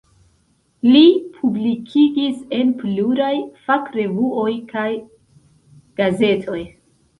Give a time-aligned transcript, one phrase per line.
[0.87, 1.01] Li
[1.35, 3.29] publikigis en pluraj
[3.67, 4.89] fakrevuoj kaj
[6.03, 6.61] gazetoj.